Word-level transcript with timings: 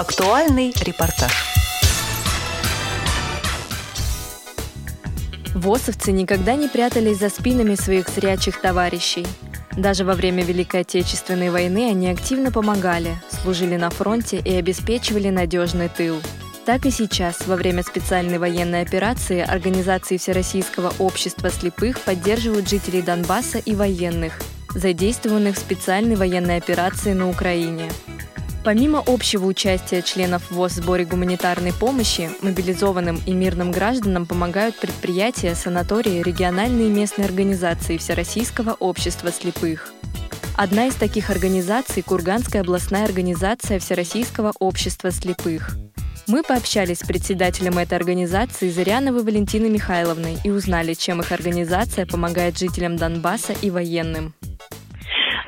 Актуальный 0.00 0.72
репортаж. 0.80 1.30
ВОСовцы 5.54 6.10
никогда 6.10 6.54
не 6.54 6.68
прятались 6.68 7.18
за 7.18 7.28
спинами 7.28 7.74
своих 7.74 8.08
зрячих 8.08 8.62
товарищей. 8.62 9.26
Даже 9.76 10.06
во 10.06 10.14
время 10.14 10.42
Великой 10.42 10.80
Отечественной 10.80 11.50
войны 11.50 11.90
они 11.90 12.08
активно 12.08 12.50
помогали, 12.50 13.14
служили 13.42 13.76
на 13.76 13.90
фронте 13.90 14.38
и 14.38 14.54
обеспечивали 14.54 15.28
надежный 15.28 15.90
тыл. 15.90 16.16
Так 16.64 16.86
и 16.86 16.90
сейчас, 16.90 17.46
во 17.46 17.56
время 17.56 17.82
специальной 17.82 18.38
военной 18.38 18.80
операции, 18.80 19.40
организации 19.40 20.16
Всероссийского 20.16 20.94
общества 20.98 21.50
слепых 21.50 22.00
поддерживают 22.00 22.70
жителей 22.70 23.02
Донбасса 23.02 23.58
и 23.58 23.74
военных, 23.74 24.40
задействованных 24.74 25.56
в 25.56 25.58
специальной 25.58 26.16
военной 26.16 26.56
операции 26.56 27.12
на 27.12 27.28
Украине. 27.28 27.90
Помимо 28.62 29.02
общего 29.06 29.46
участия 29.46 30.02
членов 30.02 30.50
ВОЗ 30.50 30.72
в 30.72 30.74
сборе 30.76 31.06
гуманитарной 31.06 31.72
помощи, 31.72 32.28
мобилизованным 32.42 33.18
и 33.24 33.32
мирным 33.32 33.70
гражданам 33.70 34.26
помогают 34.26 34.76
предприятия, 34.78 35.54
санатории, 35.54 36.22
региональные 36.22 36.88
и 36.88 36.92
местные 36.92 37.24
организации 37.24 37.96
Всероссийского 37.96 38.76
общества 38.78 39.32
слепых. 39.32 39.94
Одна 40.58 40.88
из 40.88 40.94
таких 40.94 41.30
организаций– 41.30 42.02
Курганская 42.06 42.60
областная 42.60 43.06
организация 43.06 43.78
Всероссийского 43.78 44.52
общества 44.58 45.10
слепых. 45.10 45.78
Мы 46.26 46.42
пообщались 46.42 46.98
с 46.98 47.06
председателем 47.06 47.78
этой 47.78 47.94
организации 47.94 48.68
Зыряновой 48.68 49.22
Валентиной 49.22 49.70
Михайловной 49.70 50.36
и 50.44 50.50
узнали, 50.50 50.92
чем 50.92 51.20
их 51.20 51.32
организация 51.32 52.04
помогает 52.04 52.58
жителям 52.58 52.96
Донбасса 52.96 53.54
и 53.62 53.70
военным. 53.70 54.34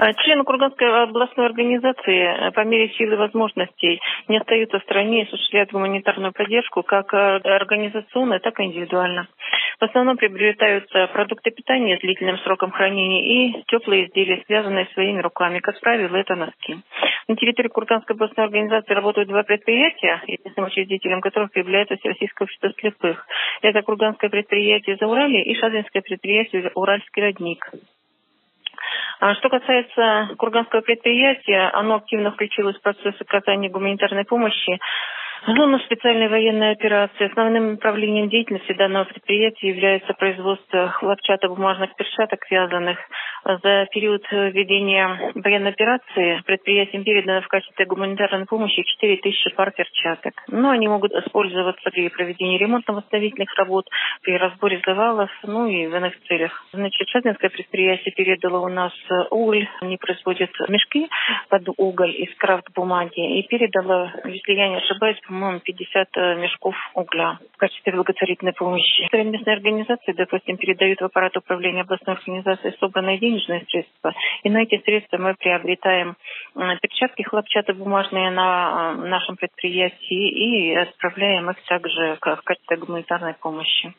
А, 0.02 0.12
члены 0.14 0.42
Курганской 0.42 1.04
областной 1.04 1.46
организации 1.46 2.22
э, 2.24 2.50
по 2.50 2.64
мере 2.64 2.88
силы 2.94 3.14
возможностей 3.14 4.00
не 4.26 4.38
остаются 4.38 4.80
в 4.80 4.82
стране 4.82 5.20
и 5.20 5.26
осуществляют 5.28 5.70
гуманитарную 5.70 6.32
поддержку 6.32 6.82
как 6.82 7.14
э, 7.14 7.36
организационно, 7.36 8.40
так 8.40 8.58
и 8.58 8.64
индивидуально. 8.64 9.28
В 9.78 9.84
основном 9.84 10.16
приобретаются 10.16 11.06
продукты 11.12 11.52
питания 11.52 11.98
с 11.98 12.00
длительным 12.00 12.36
сроком 12.38 12.72
хранения 12.72 13.22
и 13.22 13.62
теплые 13.68 14.06
изделия, 14.06 14.42
связанные 14.46 14.86
своими 14.86 15.20
руками. 15.20 15.60
Как 15.60 15.78
правило, 15.78 16.16
это 16.16 16.34
носки. 16.34 16.78
На 17.28 17.36
территории 17.36 17.68
Курганской 17.68 18.16
областной 18.16 18.46
организации 18.46 18.94
работают 18.94 19.28
два 19.28 19.44
предприятия, 19.44 20.20
единственным 20.26 20.66
учредителем 20.66 21.20
которых 21.20 21.54
является 21.54 21.94
Всероссийское 21.94 22.46
общество 22.46 22.72
слепых. 22.80 23.24
Это 23.60 23.82
Курганское 23.82 24.30
предприятие 24.30 24.96
«Зауралье» 24.96 25.44
и 25.44 25.54
Шадринское 25.54 26.02
предприятие 26.02 26.72
«Уральский 26.74 27.22
родник». 27.22 27.70
А 29.22 29.36
что 29.36 29.48
касается 29.50 30.34
Курганского 30.36 30.80
предприятия, 30.80 31.70
оно 31.74 31.94
активно 31.94 32.32
включилось 32.32 32.76
в 32.76 32.82
процесс 32.82 33.14
оказания 33.20 33.68
гуманитарной 33.68 34.24
помощи 34.24 34.80
Зона 35.44 35.80
специальной 35.80 36.28
военной 36.28 36.70
операции. 36.70 37.26
Основным 37.26 37.72
направлением 37.72 38.28
деятельности 38.28 38.74
данного 38.74 39.04
предприятия 39.04 39.70
является 39.70 40.14
производство 40.14 40.88
хлопчатобумажных 40.90 41.96
перчаток, 41.96 42.44
связанных 42.46 42.98
за 43.44 43.86
период 43.92 44.22
ведения 44.30 45.32
военной 45.34 45.70
операции 45.70 46.40
предприятиям 46.46 47.02
передано 47.02 47.40
в 47.40 47.48
качестве 47.48 47.86
гуманитарной 47.86 48.46
помощи 48.46 48.82
4 48.82 49.16
тысячи 49.16 49.50
пар 49.50 49.72
перчаток. 49.72 50.32
Но 50.46 50.70
они 50.70 50.86
могут 50.86 51.12
использоваться 51.12 51.90
при 51.90 52.08
проведении 52.08 52.58
ремонтно-восстановительных 52.58 53.52
работ, 53.56 53.88
при 54.22 54.38
разборе 54.38 54.80
завалов, 54.86 55.30
ну 55.42 55.66
и 55.66 55.88
в 55.88 55.96
иных 55.96 56.14
целях. 56.28 56.64
Значит, 56.72 57.08
Шатинское 57.08 57.50
предприятие 57.50 58.14
передало 58.14 58.64
у 58.64 58.68
нас 58.68 58.92
уголь. 59.30 59.68
Они 59.80 59.96
производят 59.96 60.50
мешки 60.68 61.08
под 61.48 61.68
уголь 61.78 62.14
из 62.14 62.32
крафт-бумаги 62.36 63.40
и 63.40 63.42
передало, 63.48 64.12
если 64.24 64.52
я 64.52 64.68
не 64.68 64.76
ошибаюсь, 64.76 65.18
по-моему, 65.32 65.60
50 65.60 66.08
э, 66.14 66.34
мешков 66.36 66.74
угля 66.94 67.38
в 67.54 67.56
качестве 67.56 67.92
благотворительной 67.94 68.52
помощи. 68.52 69.08
Местные 69.12 69.56
организации, 69.56 70.12
допустим, 70.12 70.58
передают 70.58 71.00
в 71.00 71.04
аппарат 71.04 71.34
управления 71.38 71.80
областной 71.80 72.16
организации 72.16 72.76
собранные 72.78 73.18
денежные 73.18 73.64
средства. 73.66 74.12
И 74.42 74.50
на 74.50 74.62
эти 74.62 74.78
средства 74.84 75.16
мы 75.16 75.34
приобретаем 75.34 76.16
э, 76.54 76.76
перчатки 76.82 77.22
хлопчатобумажные 77.22 78.30
на 78.30 78.94
э, 78.98 79.08
нашем 79.08 79.36
предприятии 79.36 80.28
и 80.28 80.74
отправляем 80.76 81.48
их 81.50 81.56
также 81.64 82.18
в 82.20 82.42
качестве 82.44 82.76
гуманитарной 82.76 83.34
помощи. 83.40 83.94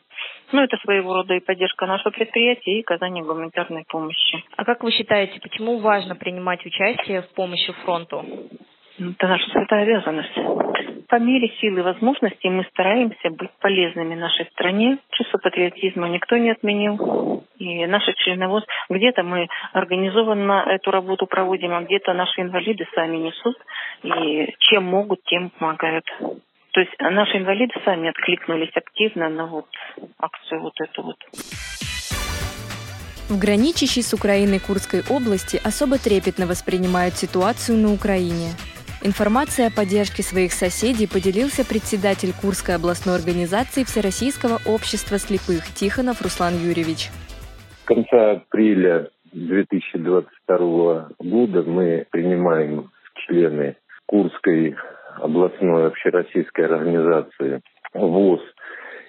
Ну, 0.52 0.62
это 0.62 0.76
своего 0.76 1.14
рода 1.14 1.34
и 1.34 1.40
поддержка 1.40 1.86
нашего 1.86 2.12
предприятия, 2.12 2.78
и 2.78 2.82
оказание 2.82 3.24
гуманитарной 3.24 3.84
помощи. 3.88 4.44
А 4.56 4.64
как 4.64 4.84
вы 4.84 4.92
считаете, 4.92 5.40
почему 5.40 5.78
важно 5.78 6.14
принимать 6.14 6.64
участие 6.64 7.22
в 7.22 7.34
помощи 7.34 7.72
фронту? 7.84 8.24
Это 8.96 9.26
наша 9.26 9.50
святая 9.50 9.82
обязанность. 9.82 10.83
По 11.14 11.20
мере 11.20 11.48
силы 11.60 11.78
и 11.78 11.82
возможностей 11.84 12.50
мы 12.50 12.64
стараемся 12.72 13.30
быть 13.30 13.52
полезными 13.60 14.16
нашей 14.16 14.46
стране. 14.46 14.98
Чувство 15.12 15.38
патриотизма 15.38 16.08
никто 16.08 16.36
не 16.36 16.50
отменил. 16.50 17.44
И 17.56 17.86
наши 17.86 18.14
члены 18.14 18.48
ВОЗ, 18.48 18.64
где-то 18.90 19.22
мы 19.22 19.46
организованно 19.72 20.64
эту 20.66 20.90
работу 20.90 21.26
проводим, 21.26 21.72
а 21.72 21.82
где-то 21.82 22.14
наши 22.14 22.40
инвалиды 22.40 22.84
сами 22.96 23.18
несут. 23.18 23.56
И 24.02 24.56
чем 24.58 24.86
могут, 24.86 25.22
тем 25.26 25.50
помогают. 25.50 26.04
То 26.72 26.80
есть 26.80 26.92
наши 26.98 27.38
инвалиды 27.38 27.74
сами 27.84 28.08
откликнулись 28.08 28.74
активно 28.74 29.28
на 29.28 29.46
вот 29.46 29.68
акцию 30.18 30.62
вот 30.62 30.74
эту 30.80 31.02
вот. 31.02 31.16
В 33.28 33.38
граничащей 33.38 34.02
с 34.02 34.12
Украиной 34.12 34.58
Курской 34.58 35.02
области 35.08 35.60
особо 35.64 35.96
трепетно 35.96 36.48
воспринимают 36.48 37.14
ситуацию 37.14 37.78
на 37.78 37.92
Украине. 37.92 38.50
Информацией 39.06 39.66
о 39.66 39.70
поддержке 39.70 40.22
своих 40.22 40.54
соседей 40.54 41.06
поделился 41.06 41.62
председатель 41.62 42.32
Курской 42.32 42.74
областной 42.74 43.16
организации 43.16 43.84
Всероссийского 43.84 44.60
общества 44.66 45.18
слепых 45.18 45.62
Тихонов 45.74 46.22
Руслан 46.22 46.54
Юрьевич. 46.54 47.10
В 47.82 47.84
конце 47.84 48.40
апреля 48.40 49.10
2022 49.34 51.08
года 51.18 51.62
мы 51.64 52.06
принимаем 52.10 52.90
члены 53.26 53.76
Курской 54.06 54.74
областной 55.18 55.88
общероссийской 55.88 56.64
организации 56.64 57.60
ВОЗ 57.92 58.40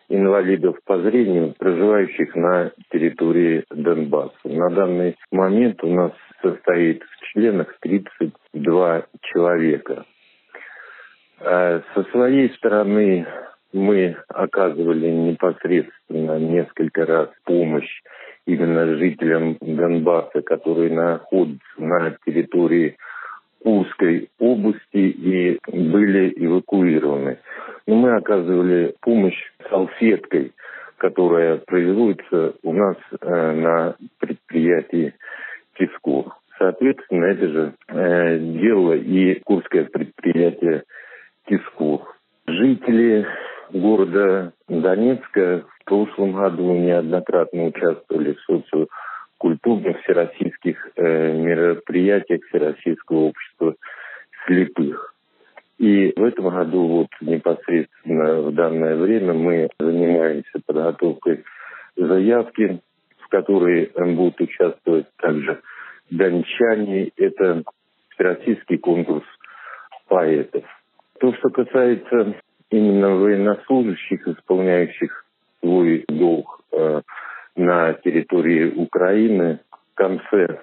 инвалидов 0.09 0.77
по 0.85 0.99
зрению, 0.99 1.53
проживающих 1.57 2.35
на 2.35 2.71
территории 2.91 3.63
Донбасса. 3.69 4.35
На 4.45 4.69
данный 4.69 5.15
момент 5.31 5.83
у 5.83 5.87
нас 5.87 6.11
состоит 6.41 7.03
в 7.03 7.25
членах 7.33 7.75
32 7.81 9.05
человека. 9.21 10.05
А 11.39 11.81
со 11.93 12.03
своей 12.11 12.49
стороны 12.55 13.25
мы 13.73 14.15
оказывали 14.29 15.09
непосредственно 15.09 16.39
несколько 16.39 17.05
раз 17.05 17.29
помощь 17.43 18.01
именно 18.45 18.95
жителям 18.95 19.57
Донбасса, 19.59 20.41
которые 20.41 20.91
находятся 20.93 21.65
на 21.77 22.15
территории 22.25 22.95
Курской 23.65 24.29
области 24.37 24.95
и 24.95 25.59
были 25.65 26.31
эвакуированы. 26.35 27.39
Но 27.87 27.95
мы 27.95 28.15
оказывали 28.15 28.93
помощь 29.01 29.41
салфеткой, 29.67 30.51
которая 30.97 31.57
производится 31.57 32.53
у 32.61 32.73
нас 32.73 32.95
э, 33.19 33.51
на 33.53 33.95
предприятии 34.19 35.15
Песков. 35.75 36.27
Соответственно, 36.59 37.25
это 37.25 37.47
же 37.47 37.73
э, 37.87 38.37
дело 38.37 38.93
и 38.93 39.39
курское 39.43 39.85
предприятие 39.85 40.83
Тисков. 41.47 42.03
Жители 42.45 43.25
города 43.73 44.53
Донецка 44.69 45.65
в 45.79 45.85
прошлом 45.85 46.33
году 46.33 46.71
неоднократно 46.71 47.65
участвовали 47.65 48.33
в 48.33 48.41
социокультурных 49.45 50.01
всероссийских 50.01 50.89
э, 50.95 51.33
мероприятиях 51.33 52.41
Всероссийского 52.49 53.17
общества 53.17 53.54
слепых. 54.45 55.13
И 55.77 56.13
в 56.15 56.23
этом 56.23 56.49
году 56.49 56.87
вот 56.87 57.07
непосредственно 57.21 58.41
в 58.41 58.53
данное 58.53 58.95
время 58.95 59.33
мы 59.33 59.69
занимаемся 59.79 60.61
подготовкой 60.65 61.43
заявки 61.97 62.81
в 63.25 63.27
которой 63.29 63.91
будут 64.15 64.39
участвовать 64.39 65.07
также 65.17 65.61
дончане. 66.11 67.11
Это 67.17 67.63
всероссийский 68.09 68.77
конкурс 68.77 69.23
поэтов. 70.07 70.63
То, 71.19 71.33
что 71.33 71.49
касается 71.49 72.35
именно 72.69 73.15
военнослужащих, 73.15 74.27
исполняющих 74.27 75.25
свой 75.59 76.05
долг 76.07 76.61
э, 76.71 77.01
на 77.55 77.93
территории 77.93 78.71
Украины, 78.75 79.59
в 79.71 79.95
конце 79.95 80.59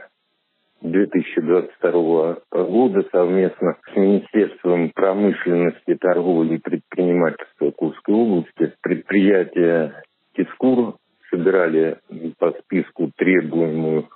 2022 0.82 2.36
года 2.50 3.04
совместно 3.12 3.76
с 3.92 3.96
Министерством 3.96 4.90
промышленности, 4.90 5.94
торговли 5.94 6.56
и 6.56 6.58
предпринимательства 6.58 7.70
Курской 7.70 8.14
области 8.14 8.72
предприятие 8.80 10.02
Тискур 10.34 10.96
собирали 11.30 11.98
по 12.38 12.52
списку 12.52 13.10
требуемую 13.16 14.08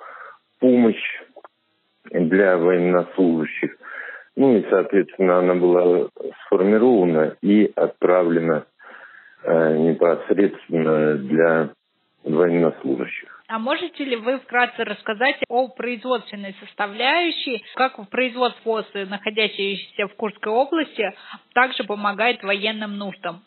помощь 0.59 1.23
для 2.11 2.57
военнослужащих. 2.57 3.77
Ну 4.35 4.57
и, 4.57 4.67
соответственно, 4.69 5.39
она 5.39 5.55
была 5.55 6.09
сформирована 6.45 7.37
и 7.43 7.71
отправлена 7.75 8.67
э, 9.45 9.77
непосредственно 9.79 11.15
для 11.15 11.71
военнослужащих. 12.25 13.36
А 13.49 13.61
можете 13.61 14.05
ли 14.05 14.17
вы 14.17 14.39
вкратце 14.41 14.83
рассказать 14.83 15.37
о 15.49 15.69
производственной 15.69 16.55
составляющей, 16.61 17.63
как 17.77 17.97
производство 18.11 18.81
ОСы, 18.81 19.07
находящееся 19.07 20.09
в 20.09 20.15
Курской 20.17 20.53
области, 20.53 21.13
также 21.55 21.85
помогает 21.85 22.43
военным 22.43 22.97
нуждам? 22.97 23.43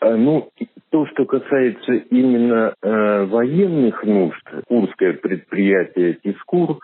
А, 0.00 0.14
ну, 0.14 0.50
то, 0.90 1.06
что 1.06 1.24
касается 1.24 1.94
именно 2.10 2.74
э, 2.82 3.24
военных 3.24 4.04
нужд, 4.04 4.42
Курское 4.68 5.14
предприятие 5.14 6.18
«Тискур» 6.22 6.80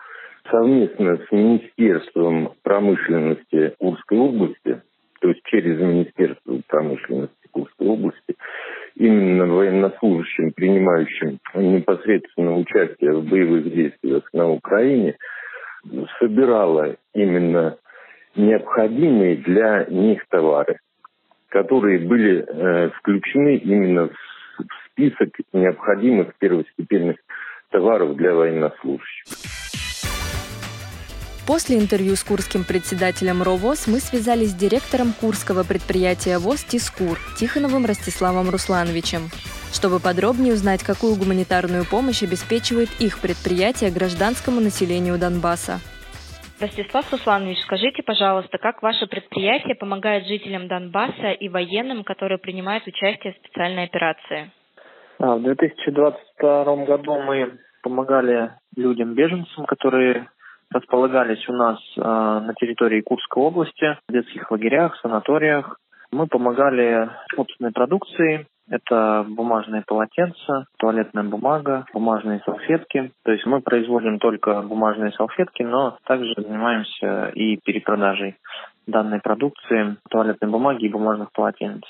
совместно 0.49 1.17
с 1.17 1.31
Министерством 1.31 2.53
промышленности 2.63 3.75
Курской 3.77 4.17
области, 4.17 4.81
то 5.19 5.29
есть 5.29 5.41
через 5.45 5.79
Министерство 5.79 6.59
промышленности 6.67 7.35
Курской 7.51 7.87
области, 7.87 8.35
именно 8.95 9.45
военнослужащим, 9.47 10.51
принимающим 10.53 11.39
непосредственно 11.55 12.55
участие 12.57 13.13
в 13.13 13.25
боевых 13.25 13.71
действиях 13.73 14.23
на 14.33 14.49
Украине, 14.49 15.15
собирала 16.19 16.95
именно 17.13 17.77
необходимые 18.35 19.37
для 19.37 19.85
них 19.89 20.23
товары, 20.29 20.77
которые 21.49 21.99
были 21.99 22.45
э, 22.45 22.89
включены 22.91 23.57
именно 23.57 24.09
в 24.09 24.91
список 24.91 25.29
необходимых 25.53 26.33
первостепенных 26.37 27.17
товаров 27.71 28.15
для 28.15 28.33
военнослужащих. 28.33 29.50
После 31.47 31.79
интервью 31.79 32.15
с 32.15 32.23
курским 32.23 32.63
председателем 32.63 33.41
РОВОЗ 33.41 33.87
мы 33.87 33.97
связались 33.99 34.51
с 34.51 34.55
директором 34.55 35.11
курского 35.19 35.63
предприятия 35.63 36.37
ВОЗ 36.37 36.63
«Тискур» 36.63 37.17
Тихоновым 37.35 37.85
Ростиславом 37.85 38.51
Руслановичем, 38.51 39.33
чтобы 39.73 39.99
подробнее 39.99 40.53
узнать, 40.53 40.83
какую 40.83 41.17
гуманитарную 41.17 41.83
помощь 41.89 42.21
обеспечивает 42.21 42.89
их 43.01 43.19
предприятие 43.19 43.89
гражданскому 43.89 44.61
населению 44.61 45.17
Донбасса. 45.17 45.81
Ростислав 46.61 47.11
Русланович, 47.11 47.57
скажите, 47.65 48.03
пожалуйста, 48.03 48.59
как 48.59 48.83
ваше 48.83 49.07
предприятие 49.07 49.73
помогает 49.73 50.27
жителям 50.27 50.67
Донбасса 50.67 51.31
и 51.31 51.49
военным, 51.49 52.03
которые 52.03 52.37
принимают 52.37 52.85
участие 52.85 53.33
в 53.33 53.37
специальной 53.37 53.85
операции? 53.85 54.51
А, 55.17 55.37
в 55.37 55.41
2022 55.41 56.85
году 56.85 57.19
мы 57.19 57.57
помогали 57.81 58.51
людям-беженцам, 58.75 59.65
которые 59.65 60.29
располагались 60.73 61.47
у 61.49 61.53
нас 61.53 61.79
э, 61.97 62.01
на 62.01 62.53
территории 62.59 63.01
Курской 63.01 63.43
области, 63.43 63.97
в 64.07 64.11
детских 64.11 64.49
лагерях, 64.51 64.97
санаториях. 65.01 65.77
Мы 66.11 66.27
помогали 66.27 67.09
собственной 67.35 67.71
продукцией. 67.71 68.47
Это 68.69 69.25
бумажные 69.27 69.83
полотенца, 69.85 70.65
туалетная 70.77 71.23
бумага, 71.23 71.85
бумажные 71.93 72.41
салфетки. 72.45 73.11
То 73.23 73.31
есть 73.31 73.45
мы 73.45 73.61
производим 73.61 74.17
только 74.19 74.61
бумажные 74.61 75.11
салфетки, 75.11 75.63
но 75.63 75.97
также 76.05 76.33
занимаемся 76.37 77.31
и 77.35 77.57
перепродажей 77.57 78.35
данной 78.87 79.19
продукции, 79.19 79.97
туалетной 80.09 80.49
бумаги 80.49 80.85
и 80.85 80.89
бумажных 80.89 81.31
полотенец. 81.33 81.83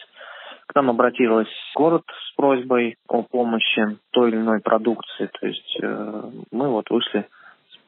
К 0.68 0.76
нам 0.76 0.90
обратилась 0.90 1.50
город 1.76 2.04
с 2.08 2.36
просьбой 2.36 2.96
о 3.08 3.24
помощи 3.24 3.98
той 4.12 4.30
или 4.30 4.38
иной 4.38 4.62
продукции. 4.62 5.30
То 5.40 5.48
есть 5.48 5.78
э, 5.84 6.24
мы 6.52 6.70
вот 6.70 6.90
вышли 6.90 7.28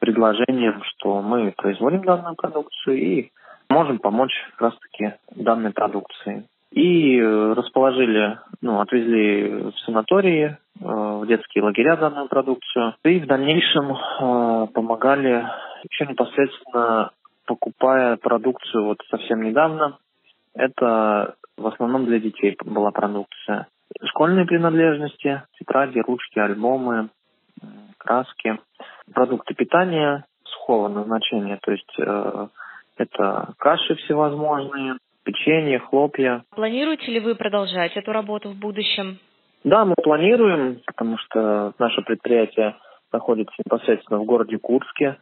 предложением, 0.04 0.82
что 0.84 1.22
мы 1.22 1.52
производим 1.56 2.02
данную 2.02 2.34
продукцию 2.34 2.96
и 2.96 3.30
можем 3.70 3.98
помочь 3.98 4.34
как 4.52 4.72
раз-таки 4.72 5.14
данной 5.34 5.72
продукции. 5.72 6.44
И 6.72 7.18
э, 7.18 7.52
расположили, 7.54 8.38
ну, 8.60 8.80
отвезли 8.80 9.70
в 9.70 9.78
санатории, 9.86 10.44
э, 10.46 10.84
в 10.84 11.26
детские 11.26 11.64
лагеря 11.64 11.96
данную 11.96 12.28
продукцию. 12.28 12.94
И 13.04 13.20
в 13.20 13.26
дальнейшем 13.26 13.92
э, 13.92 14.66
помогали 14.74 15.46
еще 15.88 16.06
непосредственно 16.06 17.12
покупая 17.46 18.16
продукцию 18.16 18.84
вот 18.84 18.98
совсем 19.08 19.42
недавно. 19.42 19.96
Это 20.54 21.36
в 21.56 21.66
основном 21.66 22.04
для 22.04 22.18
детей 22.18 22.56
была 22.62 22.90
продукция. 22.90 23.68
Школьные 24.04 24.44
принадлежности, 24.44 25.42
тетради, 25.58 26.00
ручки, 26.00 26.38
альбомы, 26.38 27.08
краски 27.96 28.58
продукты 29.12 29.54
питания 29.54 30.24
сухого 30.44 30.88
назначения, 30.88 31.58
то 31.62 31.72
есть 31.72 31.94
э, 31.98 32.46
это 32.96 33.54
каши 33.58 33.94
всевозможные, 33.96 34.94
печенье, 35.24 35.78
хлопья. 35.78 36.44
Планируете 36.54 37.10
ли 37.10 37.20
вы 37.20 37.34
продолжать 37.34 37.96
эту 37.96 38.12
работу 38.12 38.50
в 38.50 38.56
будущем? 38.56 39.18
Да, 39.64 39.84
мы 39.84 39.94
планируем, 39.94 40.80
потому 40.86 41.16
что 41.18 41.72
наше 41.78 42.02
предприятие 42.02 42.76
находится 43.12 43.54
непосредственно 43.64 44.20
в 44.20 44.24
городе 44.24 44.58
Курске. 44.58 45.16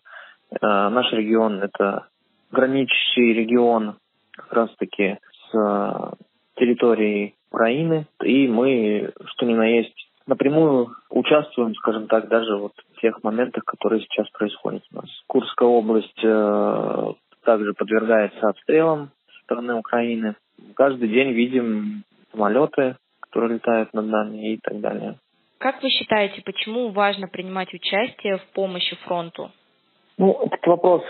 Э, 0.51 0.89
наш 0.89 1.13
регион– 1.13 1.63
это 1.63 2.07
граничащий 2.51 3.33
регион 3.33 3.97
как 4.33 4.53
раз-таки 4.53 5.19
с 5.51 5.55
э, 5.57 6.13
территорией 6.57 7.35
Украины, 7.51 8.07
и 8.23 8.49
мы, 8.49 9.13
что 9.27 9.47
ни 9.47 9.55
на 9.55 9.67
есть, 9.67 9.95
напрямую 10.27 10.89
участвуем, 11.11 11.75
скажем 11.75 12.07
так, 12.07 12.29
даже 12.29 12.57
вот 12.57 12.73
тех 13.03 13.23
моментах, 13.23 13.65
которые 13.65 14.01
сейчас 14.03 14.29
происходят 14.31 14.83
у 14.93 14.97
нас. 14.97 15.11
Курская 15.27 15.69
область 15.69 16.25
э, 16.25 17.13
также 17.45 17.75
подвергается 17.75 18.49
обстрелам 18.49 19.11
со 19.27 19.45
стороны 19.45 19.75
Украины. 19.75 20.37
Каждый 20.75 21.09
день 21.09 21.33
видим 21.33 22.05
самолеты, 22.31 22.97
которые 23.21 23.55
летают 23.55 23.93
над 23.93 24.07
нами 24.07 24.55
и 24.55 24.59
так 24.63 24.81
далее. 24.81 25.17
Как 25.59 25.83
вы 25.83 25.91
считаете, 25.91 26.43
почему 26.43 26.91
важно 26.91 27.29
принимать 27.29 27.73
участие 27.75 28.39
в 28.39 28.47
помощи 28.53 28.97
фронту? 29.05 29.51
Ну, 30.19 30.39
этот 30.47 30.67
вопрос 30.67 31.03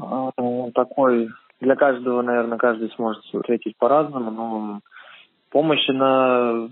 э, 0.00 0.70
такой 0.74 1.28
для 1.60 1.76
каждого, 1.76 2.22
наверное, 2.22 2.58
каждый 2.58 2.90
сможет 2.90 3.22
ответить 3.32 3.76
по-разному, 3.78 4.30
но 4.30 4.80
помощь, 5.50 5.88
она 5.88 6.68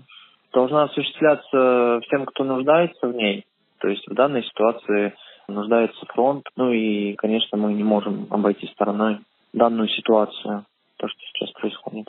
должна 0.51 0.83
осуществляться 0.83 1.99
всем, 2.03 2.25
кто 2.25 2.43
нуждается 2.43 3.07
в 3.07 3.13
ней. 3.13 3.45
То 3.79 3.87
есть 3.87 4.07
в 4.07 4.13
данной 4.13 4.43
ситуации 4.43 5.13
нуждается 5.47 6.05
фронт. 6.13 6.45
Ну 6.55 6.71
и, 6.71 7.15
конечно, 7.15 7.57
мы 7.57 7.73
не 7.73 7.83
можем 7.83 8.27
обойти 8.29 8.67
стороной 8.67 9.19
данную 9.53 9.89
ситуацию, 9.89 10.65
то, 10.97 11.07
что 11.07 11.19
сейчас 11.33 11.51
происходит. 11.53 12.07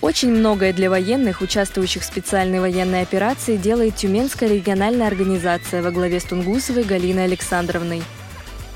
Очень 0.00 0.30
многое 0.30 0.72
для 0.72 0.90
военных, 0.90 1.40
участвующих 1.40 2.02
в 2.02 2.04
специальной 2.04 2.60
военной 2.60 3.02
операции, 3.02 3.56
делает 3.56 3.96
Тюменская 3.96 4.48
региональная 4.48 5.08
организация 5.08 5.82
во 5.82 5.90
главе 5.90 6.20
с 6.20 6.24
Тунгусовой 6.24 6.84
Галиной 6.84 7.24
Александровной– 7.24 8.02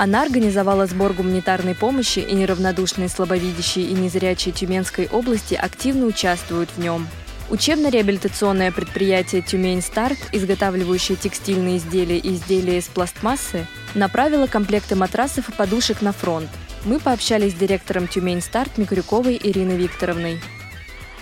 она 0.03 0.23
организовала 0.23 0.87
сбор 0.87 1.13
гуманитарной 1.13 1.77
помощи, 1.77 2.19
и 2.19 2.35
неравнодушные 2.35 3.09
слабовидящие 3.09 3.87
и 3.87 3.93
незрячие 3.93 4.53
Тюменской 4.53 5.07
области 5.07 5.55
активно 5.55 6.07
участвуют 6.07 6.71
в 6.71 6.79
нем. 6.79 7.07
Учебно-реабилитационное 7.51 8.73
предприятие 8.73 9.43
«Тюмень 9.43 9.83
Старт», 9.83 10.17
изготавливающее 10.33 11.17
текстильные 11.17 11.77
изделия 11.77 12.17
и 12.17 12.29
изделия 12.35 12.79
из 12.79 12.89
пластмассы, 12.89 13.67
направило 13.95 14.47
комплекты 14.47 14.97
матрасов 14.97 15.49
и 15.49 15.57
подушек 15.57 16.01
на 16.01 16.13
фронт. 16.13 16.49
Мы 16.87 16.99
пообщались 16.99 17.53
с 17.53 17.59
директором 17.59 18.07
«Тюмень 18.07 18.41
Старт» 18.41 18.79
Микрюковой 18.79 19.37
Ириной 19.37 19.77
Викторовной. 19.77 20.39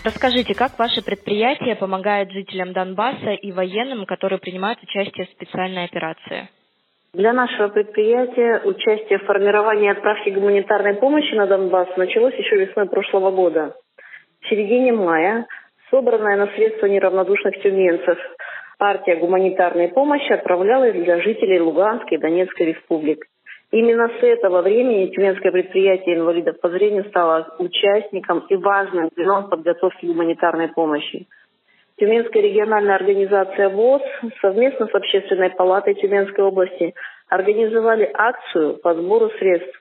Расскажите, 0.05 0.55
как 0.55 0.79
ваше 0.79 1.03
предприятие 1.03 1.77
помогает 1.77 2.31
жителям 2.31 2.73
Донбасса 2.73 3.33
и 3.33 3.53
военным, 3.53 4.07
которые 4.07 4.39
принимают 4.39 4.83
участие 4.83 5.27
в 5.27 5.31
специальной 5.31 5.85
операции? 5.85 6.49
Для 7.13 7.33
нашего 7.33 7.69
предприятия 7.69 8.63
участие 8.65 9.19
в 9.19 9.25
формировании 9.25 9.87
и 9.87 9.91
отправке 9.91 10.31
гуманитарной 10.31 10.95
помощи 10.95 11.35
на 11.35 11.47
Донбасс 11.47 11.89
началось 11.97 12.35
еще 12.35 12.57
весной 12.57 12.87
прошлого 12.87 13.31
года. 13.31 13.75
В 14.41 14.49
середине 14.49 14.93
мая 14.93 15.47
собранная 15.91 16.37
на 16.37 16.47
средства 16.49 16.87
неравнодушных 16.87 17.61
тюменцев. 17.63 18.19
Партия 18.79 19.17
гуманитарной 19.17 19.89
помощи 19.89 20.33
отправлялась 20.33 20.95
для 20.95 21.21
жителей 21.21 21.61
Луганской 21.61 22.17
и 22.17 22.21
Донецкой 22.21 22.67
республик. 22.67 23.27
Именно 23.71 24.09
с 24.09 24.23
этого 24.23 24.63
времени 24.63 25.07
Тюменское 25.09 25.53
предприятие 25.53 26.17
инвалидов 26.17 26.59
по 26.61 26.71
зрению 26.71 27.05
стало 27.05 27.55
участником 27.59 28.47
и 28.49 28.57
важным 28.57 29.11
звеном 29.15 29.49
подготовки 29.49 30.07
гуманитарной 30.07 30.69
помощи– 30.69 31.27
Тюменская 32.01 32.43
региональная 32.43 32.95
организация 32.95 33.69
ВОЗ 33.69 34.01
совместно 34.41 34.87
с 34.87 34.95
Общественной 34.95 35.51
палатой 35.51 35.95
Тюменской 35.95 36.43
области 36.43 36.95
организовали 37.29 38.11
акцию 38.15 38.79
по 38.79 38.95
сбору 38.95 39.29
средств, 39.39 39.80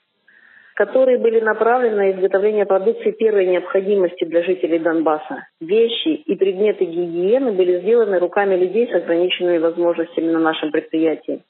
которые 0.80 1.18
были 1.18 1.42
направлены 1.42 1.96
на 1.98 2.12
изготовление 2.12 2.66
продукции 2.66 3.12
первой 3.12 3.46
необходимости 3.48 4.24
для 4.24 4.44
жителей 4.44 4.80
Донбасса. 4.80 5.46
Вещи 5.60 6.08
и 6.08 6.36
предметы 6.36 6.86
гигиены 6.86 7.52
были 7.52 7.82
сделаны 7.82 8.18
руками 8.18 8.56
людей 8.56 8.88
с 8.88 8.96
ограниченными 8.96 9.58
возможностями 9.58 10.32
на 10.32 10.40
нашем 10.40 10.72
предприятии. 10.72 11.44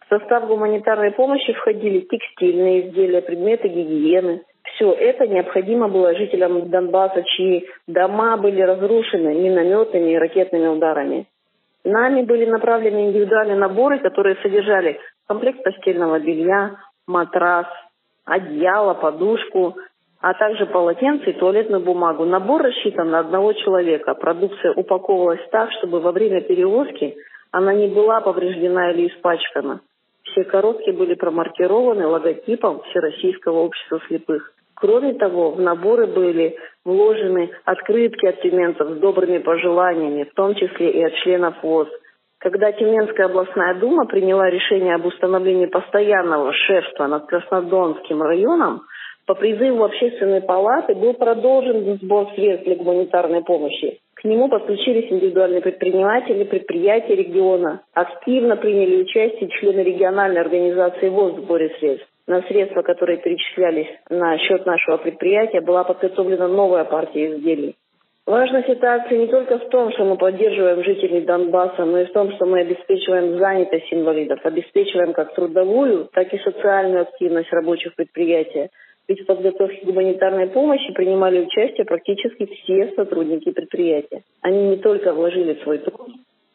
В 0.00 0.08
состав 0.08 0.48
гуманитарной 0.48 1.12
помощи 1.12 1.52
входили 1.52 2.00
текстильные 2.00 2.88
изделия, 2.88 3.22
предметы 3.22 3.68
гигиены. 3.68 4.42
Все 4.74 4.90
это 4.90 5.28
необходимо 5.28 5.86
было 5.86 6.12
жителям 6.16 6.68
Донбасса, 6.68 7.22
чьи 7.22 7.68
дома 7.86 8.36
были 8.38 8.60
разрушены 8.60 9.34
минометными 9.36 10.10
и 10.10 10.18
ракетными 10.18 10.66
ударами. 10.66 11.26
Нами 11.84 12.22
были 12.22 12.44
направлены 12.46 13.10
индивидуальные 13.10 13.56
наборы, 13.56 14.00
которые 14.00 14.34
содержали 14.42 14.98
комплект 15.28 15.62
постельного 15.62 16.18
белья, 16.18 16.72
матрас, 17.06 17.66
одеяло, 18.24 18.94
подушку, 18.94 19.76
а 20.20 20.34
также 20.34 20.66
полотенце 20.66 21.30
и 21.30 21.38
туалетную 21.38 21.82
бумагу. 21.82 22.24
Набор 22.24 22.62
рассчитан 22.62 23.10
на 23.10 23.18
одного 23.20 23.52
человека. 23.52 24.14
Продукция 24.14 24.72
упаковывалась 24.72 25.46
так, 25.50 25.70
чтобы 25.72 26.00
во 26.00 26.12
время 26.12 26.40
перевозки 26.40 27.16
она 27.50 27.74
не 27.74 27.88
была 27.88 28.20
повреждена 28.20 28.90
или 28.92 29.08
испачкана. 29.08 29.80
Все 30.22 30.44
коробки 30.44 30.90
были 30.90 31.14
промаркированы 31.14 32.06
логотипом 32.06 32.82
Всероссийского 32.84 33.60
общества 33.60 34.00
слепых. 34.08 34.52
Кроме 34.74 35.14
того, 35.14 35.52
в 35.52 35.60
наборы 35.60 36.06
были 36.06 36.56
вложены 36.84 37.50
открытки 37.64 38.26
от 38.26 38.40
тюменцев 38.40 38.88
с 38.88 38.96
добрыми 38.98 39.38
пожеланиями, 39.38 40.24
в 40.24 40.34
том 40.34 40.54
числе 40.54 40.90
и 40.90 41.04
от 41.04 41.14
членов 41.16 41.62
ВОЗ. 41.62 41.88
Когда 42.44 42.72
Тюменская 42.72 43.24
областная 43.24 43.74
дума 43.76 44.04
приняла 44.04 44.50
решение 44.50 44.96
об 44.96 45.06
установлении 45.06 45.64
постоянного 45.64 46.52
шефства 46.52 47.06
над 47.06 47.24
Краснодонским 47.24 48.20
районом, 48.20 48.82
по 49.26 49.34
призыву 49.34 49.82
общественной 49.82 50.42
палаты 50.42 50.94
был 50.94 51.14
продолжен 51.14 51.96
сбор 52.02 52.30
средств 52.34 52.66
для 52.66 52.76
гуманитарной 52.76 53.42
помощи. 53.42 53.98
К 54.12 54.24
нему 54.24 54.50
подключились 54.50 55.10
индивидуальные 55.10 55.62
предприниматели, 55.62 56.44
предприятия 56.44 57.14
региона. 57.14 57.80
Активно 57.94 58.56
приняли 58.56 59.00
участие 59.04 59.48
члены 59.48 59.80
региональной 59.80 60.42
организации 60.42 61.08
ВОЗ 61.08 61.36
в 61.36 61.40
сборе 61.44 61.74
средств. 61.78 62.06
На 62.26 62.42
средства, 62.42 62.82
которые 62.82 63.22
перечислялись 63.22 63.88
на 64.10 64.36
счет 64.36 64.66
нашего 64.66 64.98
предприятия, 64.98 65.62
была 65.62 65.84
подготовлена 65.84 66.48
новая 66.48 66.84
партия 66.84 67.36
изделий. 67.36 67.74
Важная 68.26 68.62
ситуация 68.62 69.18
не 69.18 69.26
только 69.26 69.58
в 69.58 69.68
том, 69.68 69.92
что 69.92 70.04
мы 70.06 70.16
поддерживаем 70.16 70.82
жителей 70.82 71.20
Донбасса, 71.20 71.84
но 71.84 71.98
и 71.98 72.06
в 72.06 72.12
том, 72.12 72.32
что 72.32 72.46
мы 72.46 72.60
обеспечиваем 72.60 73.38
занятость 73.38 73.92
инвалидов, 73.92 74.40
обеспечиваем 74.44 75.12
как 75.12 75.34
трудовую, 75.34 76.08
так 76.10 76.32
и 76.32 76.38
социальную 76.38 77.02
активность 77.02 77.52
рабочих 77.52 77.94
предприятий. 77.94 78.70
Ведь 79.06 79.20
в 79.20 79.26
подготовке 79.26 79.84
гуманитарной 79.84 80.46
помощи 80.46 80.90
принимали 80.94 81.40
участие 81.40 81.84
практически 81.84 82.46
все 82.46 82.94
сотрудники 82.96 83.50
предприятия. 83.50 84.22
Они 84.40 84.68
не 84.68 84.76
только 84.76 85.12
вложили 85.12 85.62
свой 85.62 85.78
труд, 85.78 86.08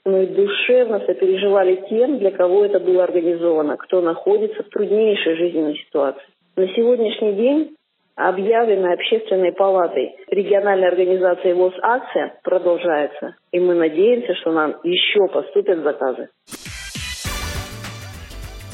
но 0.06 0.24
и 0.24 0.26
душевно 0.26 1.02
сопереживали 1.06 1.84
тем, 1.88 2.18
для 2.18 2.32
кого 2.32 2.66
это 2.66 2.80
было 2.80 3.04
организовано, 3.04 3.78
кто 3.78 4.02
находится 4.02 4.64
в 4.64 4.70
труднейшей 4.70 5.36
жизненной 5.36 5.78
ситуации. 5.78 6.24
На 6.56 6.68
сегодняшний 6.70 7.34
день 7.34 7.76
объявленная 8.20 8.96
общественной 8.96 9.54
палатой 9.54 10.16
региональной 10.28 10.90
организации 10.90 11.54
ВОЗ 11.54 11.74
акция 11.82 12.34
продолжается. 12.44 13.36
И 13.52 13.60
мы 13.60 13.76
надеемся, 13.76 14.36
что 14.36 14.52
нам 14.52 14.76
еще 14.84 15.28
поступят 15.30 15.80
заказы. 15.80 16.30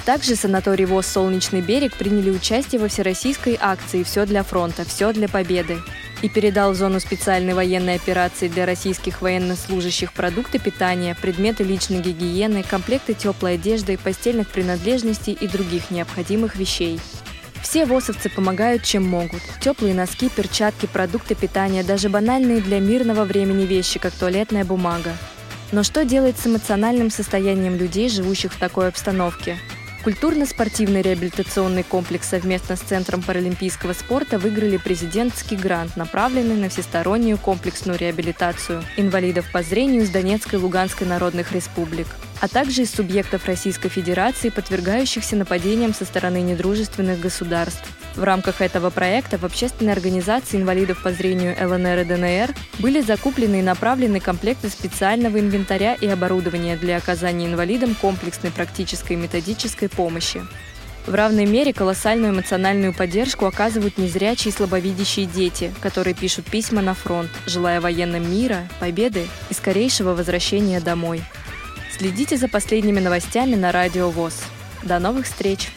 Также 0.06 0.36
санаторий 0.36 0.86
ВОЗ 0.86 1.08
«Солнечный 1.08 1.62
берег» 1.62 1.94
приняли 1.98 2.30
участие 2.30 2.80
во 2.82 2.88
всероссийской 2.88 3.58
акции 3.60 4.04
«Все 4.04 4.26
для 4.26 4.44
фронта, 4.44 4.84
все 4.84 5.14
для 5.14 5.28
победы» 5.28 5.76
и 6.22 6.30
передал 6.30 6.74
зону 6.74 7.00
специальной 7.00 7.54
военной 7.54 7.96
операции 7.96 8.48
для 8.48 8.66
российских 8.66 9.22
военнослужащих 9.22 10.14
продукты 10.14 10.60
питания, 10.60 11.16
предметы 11.22 11.64
личной 11.64 12.02
гигиены, 12.02 12.64
комплекты 12.64 13.14
теплой 13.14 13.56
одежды, 13.56 13.98
постельных 14.02 14.50
принадлежностей 14.50 15.34
и 15.34 15.48
других 15.48 15.92
необходимых 15.92 16.56
вещей. 16.56 17.00
Все 17.66 17.88
ВОСовцы 17.88 18.30
помогают, 18.30 18.84
чем 18.84 19.04
могут. 19.08 19.42
Теплые 19.60 19.96
носки, 19.96 20.30
перчатки, 20.30 20.86
продукты 20.86 21.34
питания, 21.34 21.82
даже 21.84 22.10
банальные 22.10 22.62
для 22.62 22.80
мирного 22.80 23.24
времени 23.24 23.66
вещи, 23.66 23.98
как 23.98 24.14
туалетная 24.14 24.64
бумага. 24.64 25.14
Но 25.72 25.82
что 25.82 26.06
делать 26.06 26.38
с 26.38 26.46
эмоциональным 26.46 27.10
состоянием 27.10 27.76
людей, 27.76 28.08
живущих 28.08 28.54
в 28.54 28.60
такой 28.60 28.88
обстановке? 28.88 29.58
Культурно-спортивный 30.04 31.02
реабилитационный 31.02 31.82
комплекс 31.82 32.30
совместно 32.30 32.76
с 32.76 32.82
Центром 32.82 33.24
паралимпийского 33.24 33.94
спорта 33.94 34.38
выиграли 34.38 34.78
президентский 34.78 35.56
грант, 35.56 35.98
направленный 35.98 36.58
на 36.58 36.70
всестороннюю 36.70 37.40
комплексную 37.40 37.98
реабилитацию 37.98 38.84
инвалидов 38.96 39.48
по 39.52 39.64
зрению 39.64 40.04
из 40.04 40.12
Донецкой 40.12 40.60
и 40.60 40.62
Луганской 40.62 41.08
народных 41.08 41.52
республик 41.52 42.06
а 42.46 42.48
также 42.48 42.84
из 42.84 42.94
субъектов 42.94 43.48
Российской 43.48 43.90
Федерации, 43.90 44.50
подвергающихся 44.50 45.36
нападениям 45.36 45.96
со 45.96 46.06
стороны 46.06 46.42
недружественных 46.44 47.20
государств. 47.20 47.90
В 48.16 48.24
рамках 48.24 48.62
этого 48.62 48.92
проекта 48.92 49.40
в 49.40 49.46
общественной 49.46 49.94
организации 49.94 50.58
инвалидов 50.58 51.02
по 51.02 51.12
зрению 51.12 51.56
ЛНР 51.60 52.02
и 52.02 52.04
ДНР 52.04 52.56
были 52.78 53.02
закуплены 53.02 53.62
и 53.62 53.64
направлены 53.64 54.20
комплекты 54.20 54.70
специального 54.70 55.40
инвентаря 55.40 55.96
и 55.96 56.06
оборудования 56.06 56.78
для 56.78 56.98
оказания 56.98 57.48
инвалидам 57.48 57.96
комплексной 57.96 58.52
практической 58.52 59.14
и 59.14 59.16
методической 59.18 59.90
помощи. 59.90 60.44
В 61.08 61.16
равной 61.16 61.48
мере 61.48 61.74
колоссальную 61.74 62.32
эмоциональную 62.32 62.94
поддержку 62.94 63.48
оказывают 63.48 63.98
незрячие 63.98 64.52
и 64.52 64.56
слабовидящие 64.56 65.26
дети, 65.26 65.74
которые 65.82 66.14
пишут 66.14 66.46
письма 66.46 66.84
на 66.84 66.94
фронт, 66.94 67.32
желая 67.48 67.82
военным 67.82 68.32
мира, 68.32 68.68
победы 68.80 69.26
и 69.50 69.54
скорейшего 69.56 70.14
возвращения 70.14 70.80
домой. 70.80 71.24
Следите 71.98 72.36
за 72.36 72.50
последними 72.50 73.00
новостями 73.00 73.56
на 73.56 73.72
Радио 73.72 74.10
ВОЗ. 74.10 74.44
До 74.84 75.00
новых 75.00 75.26
встреч! 75.26 75.72